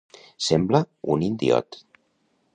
Semblar 0.45 0.81
un 1.17 1.27
indiot. 1.29 1.81